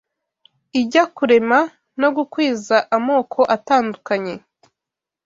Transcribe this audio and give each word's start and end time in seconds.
ijya 0.79 1.03
kurema 1.15 1.59
no 2.01 2.09
gukwiza 2.15 2.77
amoko 2.97 3.39
atandukanye 3.55 4.35